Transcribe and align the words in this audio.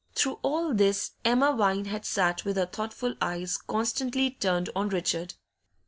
Through 0.15 0.39
all 0.41 0.73
this 0.73 1.11
Emma 1.23 1.53
Vine 1.55 1.85
had 1.85 2.05
sat 2.05 2.43
with 2.43 2.57
her 2.57 2.65
thoughtful 2.65 3.13
eyes 3.21 3.55
constantly 3.55 4.31
turned 4.31 4.71
on 4.75 4.89
Richard. 4.89 5.35